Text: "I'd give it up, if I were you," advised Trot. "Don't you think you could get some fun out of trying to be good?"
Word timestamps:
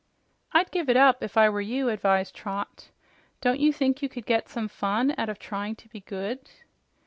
"I'd 0.51 0.71
give 0.71 0.89
it 0.89 0.97
up, 0.97 1.21
if 1.21 1.37
I 1.37 1.47
were 1.47 1.61
you," 1.61 1.89
advised 1.89 2.33
Trot. 2.33 2.89
"Don't 3.39 3.59
you 3.59 3.71
think 3.71 4.01
you 4.01 4.09
could 4.09 4.25
get 4.25 4.49
some 4.49 4.67
fun 4.67 5.13
out 5.15 5.29
of 5.29 5.37
trying 5.37 5.75
to 5.75 5.89
be 5.89 5.99
good?" 5.99 6.49